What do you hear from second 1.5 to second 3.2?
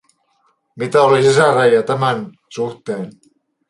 lahjat tämän suhteen?